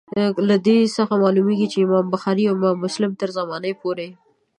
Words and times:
له 0.49 0.55
دې 0.65 0.77
څخه 0.97 1.13
معلومیږي 1.23 1.67
چي 1.73 1.79
د 1.81 1.83
امام 1.85 2.05
بخاري 2.13 2.43
او 2.47 2.55
امام 2.57 2.77
مسلم 2.85 3.11
تر 3.21 3.29
زمانې 3.37 3.71
پوري. 3.81 4.09